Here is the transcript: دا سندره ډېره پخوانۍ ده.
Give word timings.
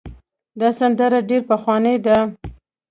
دا 0.59 0.69
سندره 0.79 1.19
ډېره 1.29 1.47
پخوانۍ 1.49 1.97
ده. 2.05 2.17